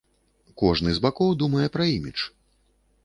[0.61, 2.19] Кожны з бакоў думае пра імідж.